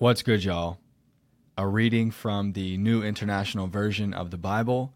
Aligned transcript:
What's 0.00 0.22
good, 0.22 0.42
y'all? 0.44 0.78
A 1.58 1.68
reading 1.68 2.10
from 2.10 2.54
the 2.54 2.78
New 2.78 3.02
International 3.02 3.66
Version 3.66 4.14
of 4.14 4.30
the 4.30 4.38
Bible, 4.38 4.94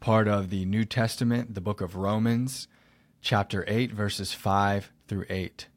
part 0.00 0.26
of 0.26 0.48
the 0.48 0.64
New 0.64 0.86
Testament, 0.86 1.54
the 1.54 1.60
book 1.60 1.82
of 1.82 1.96
Romans, 1.96 2.66
chapter 3.20 3.62
8, 3.68 3.92
verses 3.92 4.32
5 4.32 4.90
through 5.06 5.26
8. 5.28 5.68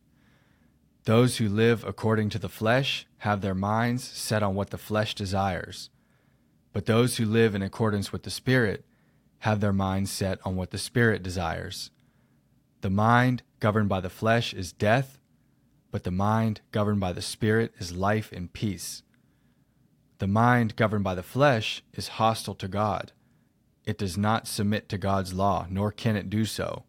Those 1.03 1.35
who 1.35 1.49
live 1.49 1.83
according 1.83 2.29
to 2.29 2.39
the 2.39 2.47
flesh 2.47 3.05
have 3.17 3.41
their 3.41 3.53
minds 3.53 4.05
set 4.05 4.41
on 4.41 4.55
what 4.55 4.69
the 4.69 4.77
flesh 4.77 5.15
desires, 5.15 5.89
but 6.71 6.85
those 6.85 7.17
who 7.17 7.25
live 7.25 7.53
in 7.53 7.61
accordance 7.61 8.13
with 8.13 8.23
the 8.23 8.29
Spirit 8.29 8.85
have 9.39 9.59
their 9.59 9.73
minds 9.73 10.11
set 10.11 10.39
on 10.45 10.55
what 10.55 10.71
the 10.71 10.77
Spirit 10.77 11.21
desires. 11.21 11.91
The 12.79 12.89
mind 12.89 13.43
governed 13.59 13.89
by 13.89 13.99
the 13.99 14.09
flesh 14.09 14.53
is 14.53 14.71
death 14.71 15.19
but 15.91 16.03
the 16.03 16.11
mind 16.11 16.61
governed 16.71 16.99
by 16.99 17.13
the 17.13 17.21
Spirit 17.21 17.73
is 17.77 17.93
life 17.93 18.31
and 18.31 18.51
peace. 18.51 19.03
The 20.19 20.27
mind 20.27 20.75
governed 20.75 21.03
by 21.03 21.15
the 21.15 21.23
flesh 21.23 21.83
is 21.93 22.07
hostile 22.09 22.55
to 22.55 22.67
God. 22.67 23.11
It 23.85 23.97
does 23.97 24.17
not 24.17 24.47
submit 24.47 24.87
to 24.89 24.97
God's 24.97 25.33
law, 25.33 25.67
nor 25.69 25.91
can 25.91 26.15
it 26.15 26.29
do 26.29 26.45
so. 26.45 26.83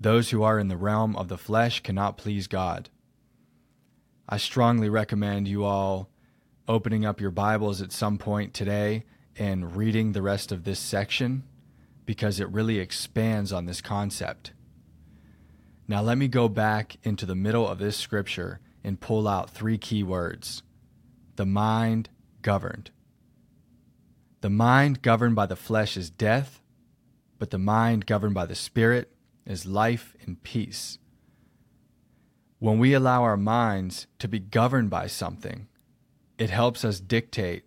Those 0.00 0.30
who 0.30 0.42
are 0.42 0.58
in 0.58 0.68
the 0.68 0.76
realm 0.76 1.14
of 1.16 1.28
the 1.28 1.38
flesh 1.38 1.82
cannot 1.82 2.18
please 2.18 2.46
God. 2.46 2.90
I 4.28 4.38
strongly 4.38 4.88
recommend 4.88 5.46
you 5.46 5.64
all 5.64 6.10
opening 6.66 7.06
up 7.06 7.20
your 7.20 7.30
Bibles 7.30 7.80
at 7.80 7.92
some 7.92 8.18
point 8.18 8.52
today 8.52 9.04
and 9.38 9.76
reading 9.76 10.12
the 10.12 10.22
rest 10.22 10.50
of 10.50 10.64
this 10.64 10.80
section 10.80 11.44
because 12.04 12.40
it 12.40 12.48
really 12.50 12.78
expands 12.78 13.52
on 13.52 13.66
this 13.66 13.80
concept. 13.80 14.52
Now, 15.88 16.02
let 16.02 16.18
me 16.18 16.26
go 16.28 16.48
back 16.48 16.96
into 17.04 17.26
the 17.26 17.36
middle 17.36 17.66
of 17.66 17.78
this 17.78 17.96
scripture 17.96 18.60
and 18.82 19.00
pull 19.00 19.28
out 19.28 19.50
three 19.50 19.78
key 19.78 20.02
words 20.02 20.62
the 21.36 21.46
mind 21.46 22.08
governed. 22.42 22.90
The 24.40 24.50
mind 24.50 25.02
governed 25.02 25.36
by 25.36 25.46
the 25.46 25.56
flesh 25.56 25.96
is 25.96 26.10
death, 26.10 26.62
but 27.38 27.50
the 27.50 27.58
mind 27.58 28.06
governed 28.06 28.34
by 28.34 28.46
the 28.46 28.54
Spirit 28.54 29.12
is 29.44 29.66
life 29.66 30.16
and 30.24 30.42
peace. 30.42 30.98
When 32.58 32.78
we 32.78 32.94
allow 32.94 33.22
our 33.22 33.36
minds 33.36 34.06
to 34.18 34.28
be 34.28 34.38
governed 34.38 34.88
by 34.88 35.08
something, 35.08 35.68
it 36.38 36.50
helps 36.50 36.84
us 36.84 37.00
dictate 37.00 37.64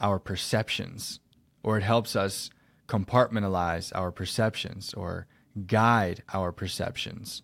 our 0.00 0.18
perceptions, 0.18 1.20
or 1.62 1.76
it 1.78 1.82
helps 1.82 2.16
us 2.16 2.50
compartmentalize 2.88 3.92
our 3.94 4.10
perceptions, 4.10 4.94
or 4.94 5.26
guide 5.66 6.22
our 6.32 6.52
perceptions. 6.52 7.42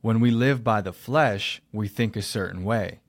When 0.00 0.20
we 0.20 0.30
live 0.30 0.64
by 0.64 0.80
the 0.80 0.92
flesh, 0.92 1.60
we 1.72 1.86
think 1.86 2.16
a 2.16 2.22
certain 2.22 2.64
way. 2.64 3.00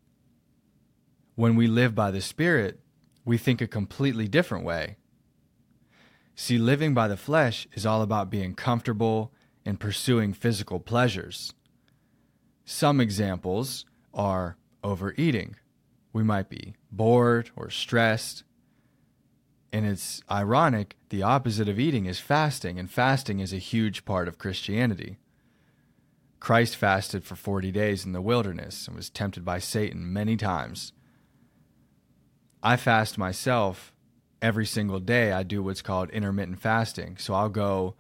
When 1.35 1.55
we 1.55 1.67
live 1.67 1.95
by 1.95 2.11
the 2.11 2.21
Spirit, 2.21 2.79
we 3.23 3.37
think 3.37 3.61
a 3.61 3.67
completely 3.67 4.27
different 4.27 4.65
way. 4.65 4.97
See, 6.35 6.57
living 6.57 6.93
by 6.93 7.07
the 7.07 7.17
flesh 7.17 7.67
is 7.73 7.85
all 7.85 8.01
about 8.01 8.29
being 8.29 8.55
comfortable 8.55 9.31
and 9.65 9.79
pursuing 9.79 10.33
physical 10.33 10.79
pleasures. 10.79 11.53
Some 12.65 12.99
examples 12.99 13.85
are 14.13 14.57
overeating. 14.83 15.55
We 16.11 16.23
might 16.23 16.49
be 16.49 16.73
bored 16.91 17.51
or 17.55 17.69
stressed, 17.69 18.43
and 19.71 19.85
it's 19.85 20.21
ironic, 20.29 20.97
the 21.09 21.23
opposite 21.23 21.69
of 21.69 21.79
eating 21.79 22.05
is 22.05 22.19
fasting, 22.19 22.77
and 22.77 22.91
fasting 22.91 23.39
is 23.39 23.53
a 23.53 23.57
huge 23.57 24.03
part 24.03 24.27
of 24.27 24.37
Christianity. 24.37 25.17
Christ 26.41 26.75
fasted 26.75 27.23
for 27.23 27.35
40 27.35 27.71
days 27.71 28.03
in 28.03 28.13
the 28.13 28.21
wilderness 28.21 28.87
and 28.87 28.97
was 28.97 29.11
tempted 29.11 29.45
by 29.45 29.59
Satan 29.59 30.11
many 30.11 30.35
times. 30.35 30.91
I 32.63 32.77
fast 32.77 33.19
myself 33.19 33.93
every 34.41 34.65
single 34.65 34.99
day. 34.99 35.31
I 35.31 35.43
do 35.43 35.61
what's 35.61 35.83
called 35.83 36.09
intermittent 36.09 36.59
fasting. 36.59 37.17
So 37.17 37.35
I'll 37.35 37.47
go 37.47 37.93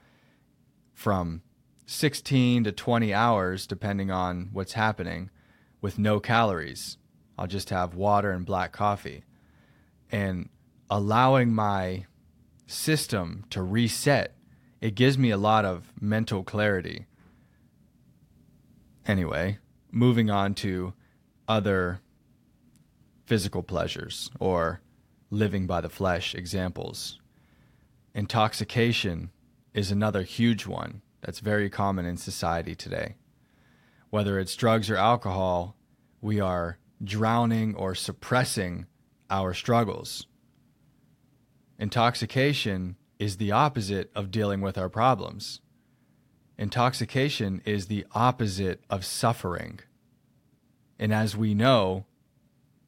from 0.91 1.43
16 1.85 2.63
to 2.63 2.71
20 2.71 3.13
hours, 3.13 3.67
depending 3.67 4.09
on 4.09 4.49
what's 4.51 4.73
happening, 4.73 5.29
with 5.79 5.99
no 5.99 6.19
calories. 6.19 6.97
I'll 7.37 7.45
just 7.45 7.69
have 7.69 7.93
water 7.93 8.31
and 8.31 8.43
black 8.43 8.71
coffee. 8.71 9.23
And 10.11 10.49
allowing 10.89 11.53
my 11.53 12.07
system 12.65 13.45
to 13.51 13.61
reset, 13.61 14.35
it 14.81 14.95
gives 14.95 15.15
me 15.15 15.29
a 15.29 15.37
lot 15.37 15.63
of 15.63 15.93
mental 16.01 16.43
clarity. 16.43 17.05
Anyway, 19.05 19.57
moving 19.91 20.29
on 20.29 20.53
to 20.53 20.93
other 21.47 21.99
physical 23.25 23.63
pleasures 23.63 24.29
or 24.39 24.81
living 25.29 25.65
by 25.65 25.81
the 25.81 25.89
flesh 25.89 26.35
examples. 26.35 27.19
Intoxication 28.13 29.31
is 29.73 29.91
another 29.91 30.23
huge 30.23 30.67
one 30.67 31.01
that's 31.21 31.39
very 31.39 31.69
common 31.69 32.05
in 32.05 32.17
society 32.17 32.75
today. 32.75 33.15
Whether 34.09 34.37
it's 34.39 34.55
drugs 34.55 34.89
or 34.89 34.97
alcohol, 34.97 35.77
we 36.19 36.39
are 36.39 36.77
drowning 37.03 37.73
or 37.75 37.95
suppressing 37.95 38.85
our 39.29 39.53
struggles. 39.53 40.27
Intoxication 41.79 42.97
is 43.17 43.37
the 43.37 43.51
opposite 43.51 44.11
of 44.13 44.29
dealing 44.29 44.61
with 44.61 44.77
our 44.77 44.89
problems. 44.89 45.61
Intoxication 46.57 47.61
is 47.65 47.87
the 47.87 48.05
opposite 48.13 48.83
of 48.89 49.05
suffering. 49.05 49.79
And 50.99 51.13
as 51.13 51.35
we 51.35 51.53
know, 51.53 52.05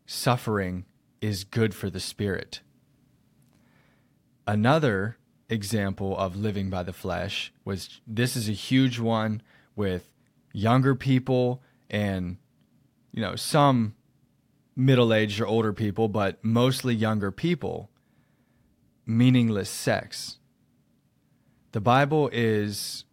suffering 0.05 0.85
is 1.21 1.43
good 1.43 1.73
for 1.73 1.89
the 1.89 1.99
spirit. 1.99 2.61
Another 4.45 5.17
example 5.49 6.17
of 6.17 6.35
living 6.35 6.69
by 6.69 6.83
the 6.83 6.93
flesh 6.93 7.53
was 7.63 8.01
this 8.05 8.35
is 8.35 8.49
a 8.49 8.53
huge 8.53 8.99
one 8.99 9.41
with 9.75 10.09
younger 10.51 10.95
people 10.95 11.61
and 11.89 12.37
you 13.11 13.21
know 13.21 13.35
some 13.35 13.95
middle-aged 14.75 15.39
or 15.39 15.47
older 15.47 15.73
people 15.73 16.07
but 16.07 16.43
mostly 16.43 16.95
younger 16.95 17.31
people 17.31 17.89
meaningless 19.05 19.69
sex. 19.69 20.37
The 21.71 21.81
Bible 21.81 22.29
is 22.31 23.05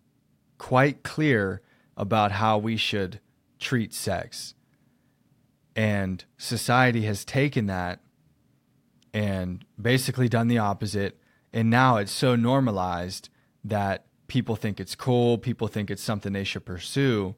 quite 0.60 1.03
clear 1.03 1.62
about 1.97 2.32
how 2.32 2.59
we 2.59 2.76
should 2.76 3.19
treat 3.59 3.94
sex. 3.94 4.54
And 5.75 6.22
society 6.37 7.03
has 7.06 7.25
taken 7.25 7.65
that 7.65 8.00
and 9.15 9.65
basically 9.81 10.28
done 10.28 10.49
the 10.49 10.59
opposite. 10.59 11.19
And 11.50 11.70
now 11.70 11.97
it's 11.97 12.12
so 12.12 12.37
normalized 12.37 13.31
that 13.65 14.04
people 14.28 14.54
think 14.54 14.78
it's 14.78 14.94
cool, 14.94 15.38
people 15.38 15.66
think 15.66 15.91
it's 15.91 16.03
something 16.03 16.34
they 16.34 16.44
should 16.44 16.66
pursue, 16.66 17.34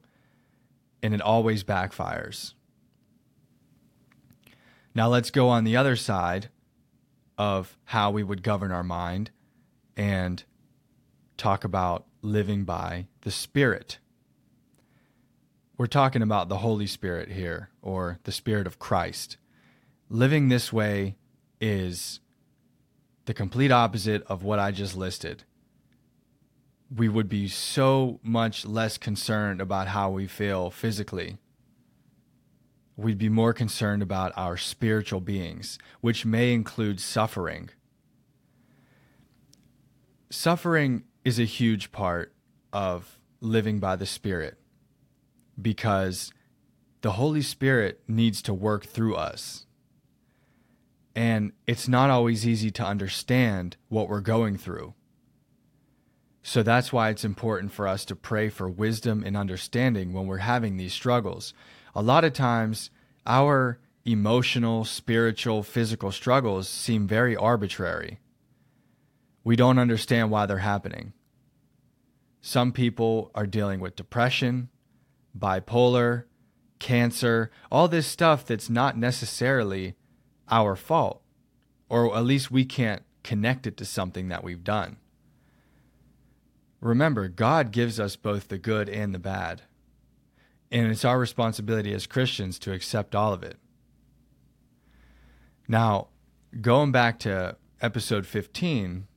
and 1.01 1.13
it 1.13 1.21
always 1.21 1.63
backfires. 1.63 2.53
Now 4.93 5.07
let's 5.07 5.31
go 5.31 5.47
on 5.47 5.63
the 5.63 5.77
other 5.77 5.95
side 5.95 6.49
of 7.37 7.77
how 7.85 8.11
we 8.11 8.21
would 8.21 8.43
govern 8.43 8.73
our 8.73 8.83
mind 8.83 9.31
and 9.95 10.43
talk 11.37 11.63
about 11.63 12.05
living 12.23 12.63
by 12.63 13.05
the 13.21 13.29
Spirit. 13.29 13.99
We're 15.77 15.85
talking 15.85 16.23
about 16.23 16.49
the 16.49 16.57
Holy 16.57 16.87
Spirit 16.87 17.29
here, 17.29 17.69
or 17.81 18.19
the 18.23 18.31
Spirit 18.31 18.65
of 18.65 18.79
Christ. 18.79 19.37
Living 20.09 20.49
this 20.49 20.73
way 20.73 21.17
is 21.61 22.19
the 23.25 23.33
complete 23.33 23.71
opposite 23.71 24.23
of 24.23 24.41
what 24.43 24.57
I 24.57 24.71
just 24.71 24.97
listed. 24.97 25.43
We 26.95 27.09
would 27.09 27.29
be 27.29 27.47
so 27.47 28.19
much 28.23 28.65
less 28.65 28.97
concerned 28.97 29.61
about 29.61 29.89
how 29.89 30.09
we 30.09 30.25
feel 30.25 30.71
physically 30.71 31.37
we'd 32.95 33.17
be 33.17 33.29
more 33.29 33.53
concerned 33.53 34.01
about 34.01 34.31
our 34.35 34.57
spiritual 34.57 35.19
beings, 35.19 35.79
which 36.01 36.25
may 36.25 36.53
include 36.53 36.99
suffering. 36.99 37.69
Suffering 40.29 41.03
is 41.23 41.39
a 41.39 41.45
huge 41.45 41.91
part 41.91 42.33
of 42.71 43.19
living 43.39 43.79
by 43.79 43.95
the 43.95 44.05
Spirit 44.05 44.57
because 45.61 46.31
the 47.01 47.11
Holy 47.11 47.41
Spirit 47.41 48.01
needs 48.07 48.41
to 48.41 48.53
work 48.53 48.85
through 48.85 49.15
us. 49.15 49.65
And 51.15 51.51
it's 51.67 51.87
not 51.87 52.09
always 52.09 52.47
easy 52.47 52.71
to 52.71 52.85
understand 52.85 53.77
what 53.89 54.09
we're 54.09 54.21
going 54.21 54.57
through. 54.57 54.95
So 56.41 56.63
that's 56.63 56.91
why 56.91 57.09
it's 57.09 57.23
important 57.23 57.71
for 57.71 57.87
us 57.87 58.03
to 58.05 58.15
pray 58.15 58.49
for 58.49 58.67
wisdom 58.67 59.23
and 59.25 59.37
understanding 59.37 60.11
when 60.11 60.27
we're 60.27 60.37
having 60.37 60.77
these 60.77 60.93
struggles 60.93 61.53
a 61.95 62.01
lot 62.01 62.23
of 62.23 62.33
times 62.33 62.89
our 63.25 63.79
emotional, 64.05 64.83
spiritual, 64.83 65.63
physical 65.63 66.11
struggles 66.11 66.67
seem 66.67 67.07
very 67.07 67.35
arbitrary. 67.35 68.19
We 69.43 69.55
don't 69.55 69.79
understand 69.79 70.31
why 70.31 70.45
they're 70.45 70.59
happening. 70.59 71.13
Some 72.41 72.71
people 72.71 73.31
are 73.35 73.47
dealing 73.47 73.79
with 73.79 73.95
depression, 73.95 74.69
bipolar, 75.37 76.25
cancer, 76.79 77.51
all 77.71 77.87
this 77.87 78.07
stuff 78.07 78.45
that's 78.45 78.69
not 78.69 78.97
necessarily 78.97 79.95
our 80.49 80.75
fault, 80.75 81.21
or 81.89 82.15
at 82.15 82.25
least 82.25 82.51
we 82.51 82.65
can't 82.65 83.03
connect 83.23 83.65
it 83.65 83.77
to 83.77 83.85
something 83.85 84.27
that 84.27 84.43
we've 84.43 84.63
done. 84.63 84.97
Remember, 86.81 87.29
God 87.29 87.71
gives 87.71 87.99
us 87.99 88.17
both 88.17 88.49
the 88.49 88.57
good 88.57 88.89
and 88.89 89.15
the 89.15 89.19
bad. 89.19 89.61
And 90.69 90.87
it's 90.87 91.05
our 91.05 91.17
responsibility 91.17 91.93
as 91.93 92.07
Christians 92.07 92.59
to 92.59 92.73
accept 92.73 93.15
all 93.15 93.31
of 93.31 93.43
it. 93.43 93.57
Now, 95.67 96.09
going 96.59 96.91
back 96.91 97.19
to 97.19 97.55
episode 97.81 98.25
15, 98.25 99.07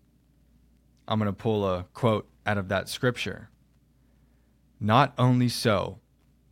I'm 1.09 1.19
going 1.19 1.27
to 1.27 1.33
pull 1.33 1.67
a 1.67 1.87
quote 1.95 2.29
out 2.45 2.59
of 2.59 2.69
that 2.69 2.89
scripture. 2.89 3.51
Not 4.81 5.15
only 5.19 5.49
so, 5.49 6.01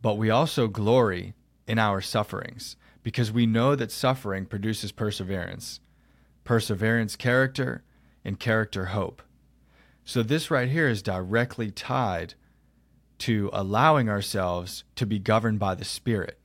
but 0.01 0.17
we 0.17 0.29
also 0.29 0.67
glory 0.67 1.33
in 1.67 1.79
our 1.79 2.01
sufferings, 2.01 2.75
because 3.03 3.31
we 3.31 3.45
know 3.45 3.75
that 3.75 3.91
suffering 3.91 4.45
produces 4.45 4.91
perseverance, 4.91 5.79
perseverance, 6.43 7.15
character, 7.15 7.83
and 8.23 8.39
character, 8.39 8.85
hope. 8.85 9.21
So, 10.03 10.21
this 10.21 10.51
right 10.51 10.69
here 10.69 10.87
is 10.87 11.01
directly 11.01 11.71
tied 11.71 12.35
to 13.19 13.49
allowing 13.53 14.09
ourselves 14.09 14.83
to 14.95 15.05
be 15.05 15.19
governed 15.19 15.59
by 15.59 15.75
the 15.75 15.85
Spirit. 15.85 16.37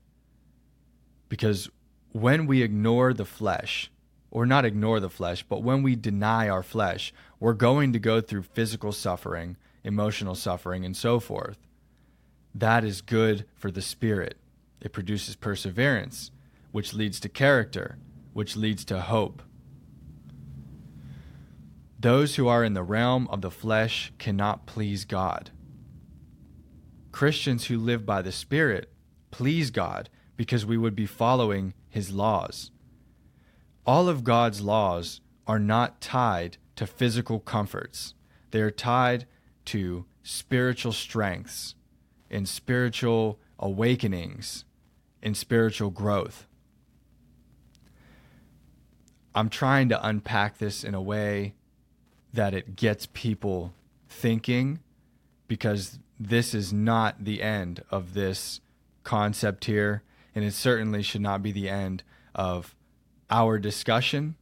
Because 1.28 1.68
when 2.12 2.46
we 2.46 2.62
ignore 2.62 3.12
the 3.12 3.24
flesh, 3.24 3.90
or 4.30 4.46
not 4.46 4.64
ignore 4.64 5.00
the 5.00 5.10
flesh, 5.10 5.44
but 5.48 5.62
when 5.62 5.82
we 5.82 5.96
deny 5.96 6.48
our 6.48 6.62
flesh, 6.62 7.12
we're 7.38 7.52
going 7.52 7.92
to 7.92 7.98
go 7.98 8.20
through 8.20 8.42
physical 8.42 8.92
suffering, 8.92 9.56
emotional 9.82 10.34
suffering, 10.34 10.84
and 10.84 10.96
so 10.96 11.18
forth. 11.18 11.58
That 12.54 12.84
is 12.84 13.00
good 13.00 13.44
for 13.54 13.70
the 13.70 13.82
spirit. 13.82 14.36
It 14.80 14.92
produces 14.92 15.36
perseverance, 15.36 16.30
which 16.72 16.94
leads 16.94 17.20
to 17.20 17.28
character, 17.28 17.98
which 18.32 18.56
leads 18.56 18.84
to 18.86 19.00
hope. 19.00 19.42
Those 21.98 22.36
who 22.36 22.48
are 22.48 22.64
in 22.64 22.74
the 22.74 22.82
realm 22.82 23.28
of 23.28 23.42
the 23.42 23.50
flesh 23.50 24.12
cannot 24.18 24.66
please 24.66 25.04
God. 25.04 25.50
Christians 27.12 27.66
who 27.66 27.76
live 27.78 28.06
by 28.06 28.22
the 28.22 28.32
Spirit 28.32 28.90
please 29.30 29.70
God 29.70 30.08
because 30.36 30.64
we 30.64 30.78
would 30.78 30.96
be 30.96 31.06
following 31.06 31.74
His 31.88 32.10
laws. 32.10 32.70
All 33.86 34.08
of 34.08 34.24
God's 34.24 34.60
laws 34.60 35.20
are 35.46 35.58
not 35.58 36.00
tied 36.00 36.58
to 36.76 36.86
physical 36.86 37.40
comforts, 37.40 38.14
they 38.50 38.60
are 38.60 38.70
tied 38.70 39.26
to 39.66 40.04
spiritual 40.22 40.92
strengths 40.92 41.74
in 42.28 42.46
spiritual 42.46 43.38
awakenings, 43.58 44.64
in 45.22 45.34
spiritual 45.34 45.90
growth. 45.90 46.46
I'm 49.34 49.48
trying 49.48 49.88
to 49.90 50.06
unpack 50.06 50.58
this 50.58 50.82
in 50.82 50.94
a 50.94 51.02
way 51.02 51.54
that 52.32 52.54
it 52.54 52.76
gets 52.76 53.06
people 53.12 53.74
thinking 54.08 54.80
because 55.48 55.98
this 56.18 56.54
is 56.54 56.72
not 56.72 57.24
the 57.24 57.42
end 57.42 57.82
of 57.90 58.14
this 58.14 58.60
concept 59.04 59.64
here, 59.64 60.02
and 60.34 60.44
it 60.44 60.52
certainly 60.52 61.02
should 61.02 61.20
not 61.20 61.42
be 61.42 61.52
the 61.52 61.68
end 61.68 62.02
of 62.34 62.74
our 63.30 63.58
discussion 63.58 64.34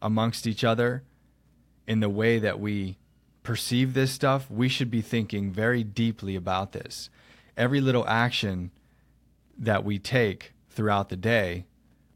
amongst 0.00 0.46
each 0.46 0.64
other 0.64 1.02
in 1.86 2.00
the 2.00 2.08
way 2.08 2.38
that 2.38 2.58
we 2.58 2.96
perceive 3.42 3.94
this 3.94 4.10
stuff. 4.12 4.50
We 4.50 4.68
should 4.68 4.90
be 4.90 5.02
thinking 5.02 5.52
very 5.52 5.84
deeply 5.84 6.36
about 6.36 6.72
this 6.72 7.10
every 7.56 7.80
little 7.80 8.06
action 8.08 8.70
that 9.58 9.84
we 9.84 9.98
take 9.98 10.54
throughout 10.70 11.10
the 11.10 11.16
day, 11.16 11.66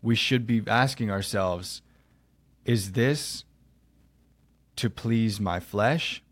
we 0.00 0.14
should 0.14 0.46
be 0.46 0.62
asking 0.66 1.10
ourselves 1.10 1.82
is 2.64 2.92
this 2.92 3.44
to 4.76 4.88
please 4.88 5.38
my 5.38 5.60
flesh 5.60 6.22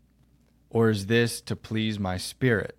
or 0.71 0.89
is 0.89 1.05
this 1.05 1.41
to 1.41 1.55
please 1.55 1.99
my 1.99 2.17
spirit? 2.17 2.75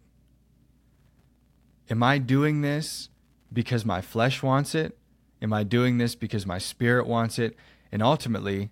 Am 1.88 2.02
I 2.02 2.18
doing 2.18 2.62
this 2.62 3.08
because 3.52 3.84
my 3.84 4.00
flesh 4.00 4.42
wants 4.42 4.74
it? 4.74 4.98
Am 5.44 5.52
I 5.52 5.62
doing 5.62 5.98
this 5.98 6.14
because 6.14 6.46
my 6.46 6.56
spirit 6.56 7.06
wants 7.06 7.38
it? 7.38 7.54
And 7.92 8.02
ultimately, 8.02 8.70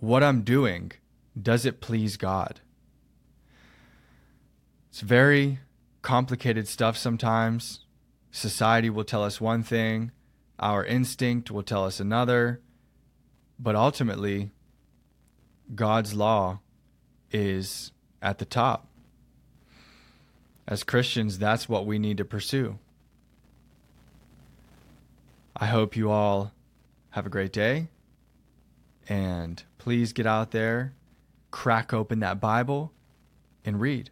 what 0.00 0.24
I'm 0.24 0.42
doing, 0.42 0.90
does 1.40 1.64
it 1.64 1.80
please 1.80 2.16
God? 2.16 2.60
It's 4.90 5.02
very 5.02 5.60
complicated 6.02 6.66
stuff 6.66 6.96
sometimes. 6.96 7.86
Society 8.32 8.90
will 8.90 9.04
tell 9.04 9.22
us 9.22 9.40
one 9.40 9.62
thing, 9.62 10.10
our 10.58 10.84
instinct 10.84 11.48
will 11.48 11.62
tell 11.62 11.84
us 11.84 12.00
another, 12.00 12.60
but 13.56 13.76
ultimately, 13.76 14.50
God's 15.76 16.12
law 16.12 16.58
is 17.30 17.92
at 18.20 18.38
the 18.38 18.44
top. 18.44 18.88
As 20.66 20.82
Christians, 20.82 21.38
that's 21.38 21.68
what 21.68 21.86
we 21.86 22.00
need 22.00 22.16
to 22.16 22.24
pursue. 22.24 22.80
Hope 25.72 25.96
you 25.96 26.10
all 26.10 26.52
have 27.12 27.24
a 27.24 27.30
great 27.30 27.50
day. 27.50 27.88
And 29.08 29.62
please 29.78 30.12
get 30.12 30.26
out 30.26 30.50
there, 30.50 30.92
crack 31.50 31.94
open 31.94 32.20
that 32.20 32.42
Bible, 32.42 32.92
and 33.64 33.80
read. 33.80 34.10